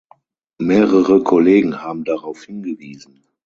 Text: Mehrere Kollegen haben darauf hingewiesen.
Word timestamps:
Mehrere 0.57 1.21
Kollegen 1.21 1.83
haben 1.83 2.05
darauf 2.05 2.45
hingewiesen. 2.45 3.23